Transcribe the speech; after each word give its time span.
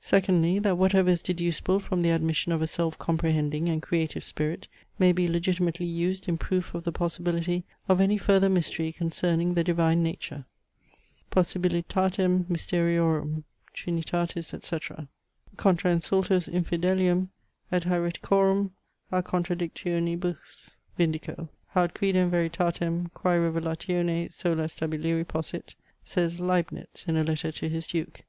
Secondly, 0.00 0.60
that 0.60 0.76
whatever 0.78 1.10
is 1.10 1.20
deducible 1.20 1.80
from 1.80 2.02
the 2.02 2.10
admission 2.12 2.52
of 2.52 2.62
a 2.62 2.66
self 2.68 2.96
comprehending 2.96 3.68
and 3.68 3.82
creative 3.82 4.22
spirit 4.22 4.68
may 5.00 5.10
be 5.10 5.26
legitimately 5.26 5.84
used 5.84 6.28
in 6.28 6.38
proof 6.38 6.74
of 6.76 6.84
the 6.84 6.92
possibility 6.92 7.64
of 7.88 8.00
any 8.00 8.16
further 8.16 8.48
mystery 8.48 8.92
concerning 8.92 9.54
the 9.54 9.64
divine 9.64 10.00
nature. 10.00 10.44
Possibilitatem 11.32 12.48
mysteriorum, 12.48 13.42
(Trinitatis, 13.74 14.54
etc.) 14.54 15.08
contra 15.56 15.90
insultus 15.92 16.48
Infidelium 16.48 17.30
et 17.72 17.82
Haereticorum 17.82 18.70
a 19.10 19.24
contradictionibus 19.24 20.76
vindico; 20.96 21.48
haud 21.70 21.94
quidem 21.94 22.30
veritatem, 22.30 23.12
quae 23.12 23.38
revelatione 23.38 24.32
sola 24.32 24.68
stabiliri 24.68 25.26
possit; 25.26 25.74
says 26.04 26.38
Leibnitz 26.38 27.08
in 27.08 27.16
a 27.16 27.24
letter 27.24 27.50
to 27.50 27.68
his 27.68 27.88
Duke. 27.88 28.20